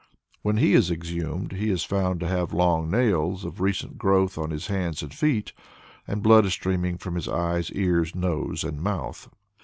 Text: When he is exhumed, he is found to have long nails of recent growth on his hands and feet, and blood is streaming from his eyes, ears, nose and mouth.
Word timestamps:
When 0.41 0.57
he 0.57 0.73
is 0.73 0.89
exhumed, 0.89 1.51
he 1.51 1.69
is 1.69 1.83
found 1.83 2.21
to 2.21 2.27
have 2.27 2.53
long 2.53 2.89
nails 2.89 3.45
of 3.45 3.61
recent 3.61 3.99
growth 3.99 4.35
on 4.35 4.49
his 4.49 4.65
hands 4.65 5.03
and 5.03 5.13
feet, 5.13 5.53
and 6.07 6.23
blood 6.23 6.43
is 6.43 6.53
streaming 6.53 6.97
from 6.97 7.13
his 7.13 7.27
eyes, 7.27 7.71
ears, 7.73 8.15
nose 8.15 8.63
and 8.63 8.81
mouth. 8.81 9.29